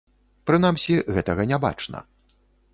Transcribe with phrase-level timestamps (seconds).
[0.49, 2.05] Прынамсі, гэтага не бачна.